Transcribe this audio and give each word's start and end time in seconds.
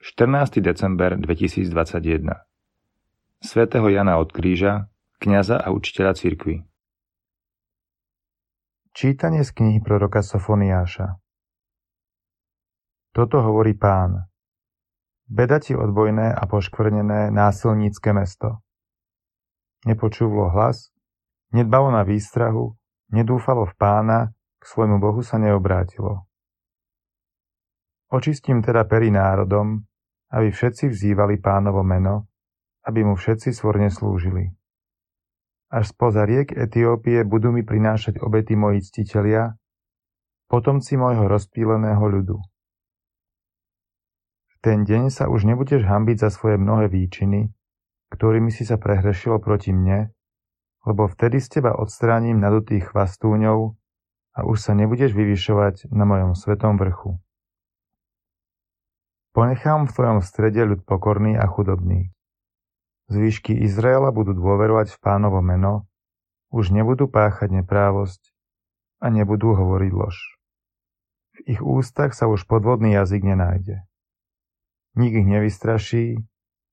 14. 0.00 0.64
december 0.64 1.12
2021 1.20 2.32
Svetého 3.44 3.84
Jana 3.84 4.16
od 4.16 4.32
Kríža, 4.32 4.88
kňaza 5.20 5.60
a 5.60 5.68
učiteľa 5.76 6.16
cirkvi 6.16 6.64
Čítanie 8.96 9.44
z 9.44 9.52
knihy 9.52 9.84
proroka 9.84 10.24
Sofoniáša 10.24 11.20
Toto 13.12 13.44
hovorí 13.44 13.76
pán. 13.76 14.24
Beda 15.28 15.60
ti 15.60 15.76
odbojné 15.76 16.32
a 16.32 16.48
poškvrnené 16.48 17.28
násilnícke 17.28 18.16
mesto. 18.16 18.64
Nepočúvlo 19.84 20.48
hlas, 20.48 20.96
nedbalo 21.52 21.92
na 21.92 22.08
výstrahu, 22.08 22.72
nedúfalo 23.12 23.68
v 23.68 23.74
pána, 23.76 24.32
k 24.32 24.64
svojmu 24.64 24.96
Bohu 24.96 25.20
sa 25.20 25.36
neobrátilo. 25.36 26.24
Očistím 28.08 28.64
teda 28.64 28.88
pery 28.88 29.12
národom, 29.12 29.89
aby 30.30 30.54
všetci 30.54 30.90
vzývali 30.90 31.42
pánovo 31.42 31.82
meno, 31.82 32.30
aby 32.86 33.02
mu 33.02 33.18
všetci 33.18 33.50
svorne 33.50 33.90
slúžili. 33.90 34.54
Až 35.70 35.94
spoza 35.94 36.26
riek 36.26 36.50
Etiópie 36.50 37.22
budú 37.22 37.54
mi 37.54 37.62
prinášať 37.62 38.18
obety 38.18 38.58
moji 38.58 38.82
ctitelia, 38.82 39.54
potomci 40.50 40.98
môjho 40.98 41.30
rozpíleného 41.30 42.02
ľudu. 42.02 42.36
V 44.50 44.54
ten 44.58 44.82
deň 44.82 45.14
sa 45.14 45.30
už 45.30 45.46
nebudeš 45.46 45.86
hambiť 45.86 46.26
za 46.26 46.30
svoje 46.34 46.58
mnohé 46.58 46.90
výčiny, 46.90 47.54
ktorými 48.10 48.50
si 48.50 48.66
sa 48.66 48.82
prehrešilo 48.82 49.38
proti 49.38 49.70
mne, 49.70 50.10
lebo 50.82 51.06
vtedy 51.06 51.38
z 51.38 51.60
teba 51.60 51.78
odstránim 51.78 52.42
nadutých 52.42 52.90
chvastúňov 52.90 53.78
a 54.34 54.40
už 54.42 54.58
sa 54.58 54.72
nebudeš 54.74 55.14
vyvyšovať 55.14 55.94
na 55.94 56.02
mojom 56.02 56.34
svetom 56.34 56.74
vrchu. 56.82 57.22
Ponechám 59.30 59.86
v 59.86 59.94
tvojom 59.94 60.20
strede 60.26 60.66
ľud 60.66 60.82
pokorný 60.82 61.38
a 61.38 61.46
chudobný. 61.46 62.10
Zvýšky 63.10 63.54
Izraela 63.62 64.10
budú 64.10 64.34
dôverovať 64.34 64.90
v 64.90 64.98
pánovo 64.98 65.38
meno, 65.38 65.86
už 66.50 66.74
nebudú 66.74 67.06
páchať 67.06 67.62
neprávosť 67.62 68.34
a 68.98 69.06
nebudú 69.10 69.54
hovoriť 69.54 69.92
lož. 69.94 70.18
V 71.38 71.56
ich 71.56 71.62
ústach 71.62 72.10
sa 72.14 72.26
už 72.26 72.46
podvodný 72.50 72.98
jazyk 72.98 73.22
nenájde. 73.22 73.86
Nik 74.98 75.14
ich 75.14 75.28
nevystraší, 75.30 76.26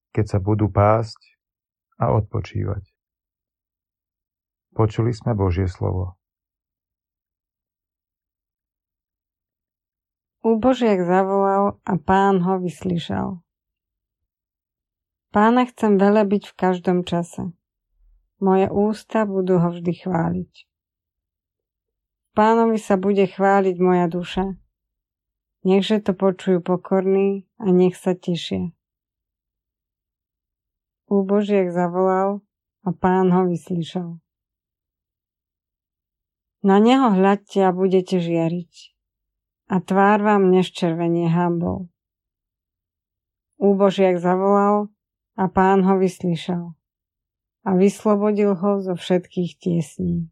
keď 0.09 0.25
sa 0.25 0.39
budú 0.41 0.73
pásť 0.73 1.37
a 2.01 2.09
odpočívať. 2.17 2.89
Počuli 4.73 5.13
sme 5.13 5.37
Božie 5.37 5.69
slovo. 5.69 6.17
Úbožiak 10.45 11.01
zavolal 11.01 11.81
a 11.81 11.93
pán 11.97 12.45
ho 12.45 12.61
vyslyšal. 12.61 13.41
Pána 15.33 15.65
chcem 15.65 15.97
byť 15.97 16.43
v 16.45 16.53
každom 16.53 17.01
čase. 17.01 17.57
Moje 18.37 18.69
ústa 18.69 19.25
budú 19.25 19.57
ho 19.57 19.73
vždy 19.73 19.93
chváliť. 19.97 20.53
Pánovi 22.37 22.77
sa 22.77 23.01
bude 23.01 23.25
chváliť 23.25 23.75
moja 23.81 24.05
duša. 24.05 24.45
Nechže 25.65 26.05
to 26.05 26.13
počujú 26.13 26.61
pokorní 26.61 27.49
a 27.57 27.73
nech 27.73 27.97
sa 27.97 28.13
tešia. 28.13 28.69
Úbožiek 31.09 31.73
zavolal 31.73 32.45
a 32.85 32.93
pán 32.93 33.33
ho 33.33 33.49
vyslyšal. 33.49 34.21
Na 36.61 36.77
neho 36.77 37.09
hľadte 37.09 37.57
a 37.65 37.73
budete 37.73 38.21
žiariť 38.21 38.96
a 39.67 39.83
tvár 39.83 40.23
vám 40.23 40.47
neščervenie 40.47 41.27
hambou. 41.27 41.91
Úbožiak 43.59 44.15
zavolal 44.23 44.87
a 45.35 45.43
pán 45.51 45.83
ho 45.83 45.99
vyslyšal 45.99 46.71
a 47.67 47.69
vyslobodil 47.75 48.55
ho 48.55 48.79
zo 48.79 48.95
všetkých 48.95 49.59
tiesní. 49.59 50.31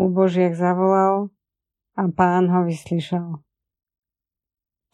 Úbožiak 0.00 0.56
zavolal 0.56 1.28
a 1.94 2.08
pán 2.08 2.48
ho 2.48 2.64
vyslyšal. 2.64 3.44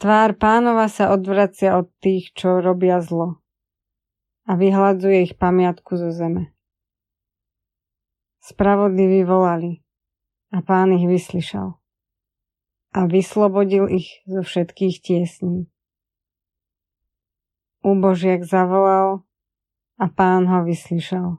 Tvár 0.00 0.30
pánova 0.34 0.90
sa 0.90 1.14
odvracia 1.14 1.78
od 1.78 1.92
tých, 2.02 2.34
čo 2.34 2.58
robia 2.58 2.98
zlo 2.98 3.38
a 4.50 4.58
vyhľadzuje 4.58 5.30
ich 5.30 5.34
pamiatku 5.38 5.94
zo 5.94 6.10
zeme. 6.10 6.50
Spravodliví 8.40 9.22
volali 9.22 9.84
a 10.50 10.64
pán 10.64 10.96
ich 10.96 11.06
vyslyšal 11.06 11.79
a 12.90 13.06
vyslobodil 13.06 13.86
ich 13.86 14.22
zo 14.26 14.42
všetkých 14.42 14.96
tiesní. 14.98 15.70
Úbožiak 17.80 18.42
zavolal 18.44 19.24
a 19.96 20.06
pán 20.10 20.50
ho 20.50 20.66
vyslyšal. 20.66 21.38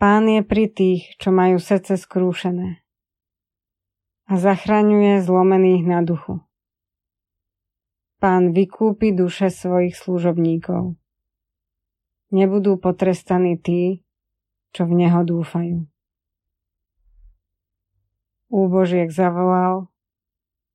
Pán 0.00 0.26
je 0.26 0.42
pri 0.42 0.66
tých, 0.66 1.14
čo 1.22 1.30
majú 1.30 1.62
srdce 1.62 1.94
skrúšené 1.94 2.84
a 4.24 4.40
zachraňuje 4.40 5.20
zlomených 5.20 5.84
na 5.84 6.00
duchu. 6.00 6.40
Pán 8.18 8.56
vykúpi 8.56 9.12
duše 9.12 9.52
svojich 9.52 9.92
služobníkov. 10.00 10.96
Nebudú 12.32 12.80
potrestaní 12.80 13.60
tí, 13.60 14.00
čo 14.72 14.88
v 14.88 15.04
Neho 15.04 15.22
dúfajú. 15.22 15.84
Úbožiek 18.54 19.10
zavolal 19.10 19.90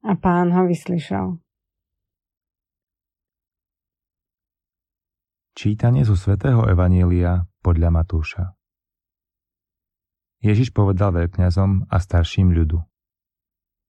a 0.03 0.11
pán 0.19 0.51
ho 0.51 0.67
vyslyšal. 0.67 1.39
Čítanie 5.55 6.03
zo 6.03 6.19
svätého 6.19 6.67
Evanielia 6.67 7.47
podľa 7.63 7.87
Matúša 7.95 8.51
Ježiš 10.43 10.75
povedal 10.75 11.15
veľkňazom 11.23 11.87
a 11.87 11.97
starším 12.03 12.51
ľudu. 12.51 12.83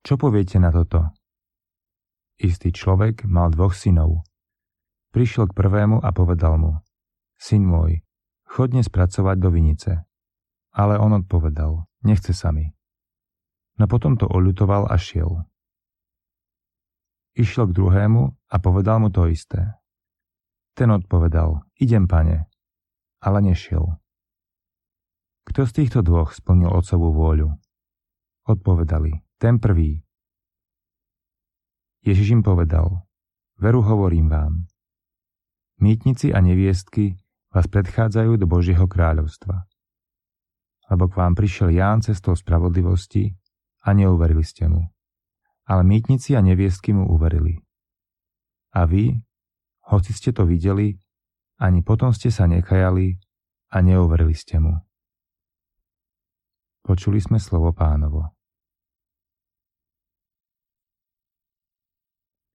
Čo 0.06 0.14
poviete 0.22 0.62
na 0.62 0.70
toto? 0.70 1.10
Istý 2.38 2.70
človek 2.70 3.26
mal 3.26 3.50
dvoch 3.50 3.74
synov. 3.74 4.22
Prišiel 5.10 5.50
k 5.50 5.66
prvému 5.66 5.98
a 5.98 6.14
povedal 6.14 6.62
mu, 6.62 6.78
Syn 7.42 7.66
môj, 7.66 8.06
chodne 8.46 8.86
spracovať 8.86 9.36
do 9.42 9.50
vinice. 9.50 10.06
Ale 10.78 10.94
on 10.94 11.26
odpovedal, 11.26 11.90
nechce 12.06 12.30
sa 12.30 12.54
mi 12.54 12.70
no 13.80 13.88
potom 13.88 14.20
to 14.20 14.28
oľutoval 14.28 14.92
a 14.92 15.00
šiel. 15.00 15.40
Išiel 17.32 17.72
k 17.72 17.76
druhému 17.80 18.22
a 18.52 18.56
povedal 18.60 19.00
mu 19.00 19.08
to 19.08 19.24
isté. 19.24 19.80
Ten 20.76 20.92
odpovedal, 20.92 21.64
idem 21.80 22.04
pane, 22.04 22.44
ale 23.24 23.38
nešiel. 23.40 23.96
Kto 25.48 25.64
z 25.64 25.72
týchto 25.72 26.04
dvoch 26.04 26.36
splnil 26.36 26.68
otcovú 26.68 27.16
vôľu? 27.16 27.48
Odpovedali, 28.44 29.24
ten 29.40 29.56
prvý. 29.56 30.04
Ježiš 32.04 32.36
im 32.36 32.42
povedal, 32.44 33.08
veru 33.56 33.80
hovorím 33.80 34.28
vám, 34.28 34.52
mýtnici 35.80 36.36
a 36.36 36.44
neviestky 36.44 37.16
vás 37.48 37.64
predchádzajú 37.64 38.36
do 38.36 38.44
Božieho 38.44 38.84
kráľovstva. 38.84 39.64
Lebo 40.92 41.08
k 41.08 41.14
vám 41.16 41.32
prišiel 41.32 41.72
Ján 41.72 42.04
cestou 42.04 42.36
spravodlivosti 42.36 43.39
a 43.80 43.92
neuverili 43.92 44.44
ste 44.44 44.68
mu. 44.68 44.88
Ale 45.64 45.86
mýtnici 45.86 46.34
a 46.34 46.40
neviestky 46.42 46.90
mu 46.90 47.06
uverili. 47.08 47.62
A 48.74 48.86
vy, 48.86 49.18
hoci 49.90 50.10
ste 50.14 50.30
to 50.34 50.46
videli, 50.46 50.98
ani 51.60 51.82
potom 51.82 52.10
ste 52.14 52.32
sa 52.32 52.48
nekajali 52.48 53.18
a 53.70 53.76
neuverili 53.84 54.34
ste 54.34 54.58
mu. 54.58 54.74
Počuli 56.80 57.20
sme 57.20 57.38
slovo 57.38 57.70
pánovo. 57.76 58.39